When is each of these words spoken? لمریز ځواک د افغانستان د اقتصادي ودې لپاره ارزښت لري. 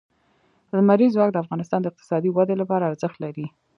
لمریز 0.77 1.11
ځواک 1.15 1.29
د 1.33 1.37
افغانستان 1.43 1.79
د 1.81 1.89
اقتصادي 1.91 2.29
ودې 2.31 2.55
لپاره 2.61 2.87
ارزښت 2.91 3.17
لري. 3.23 3.45